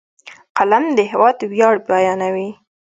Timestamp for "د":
0.97-0.99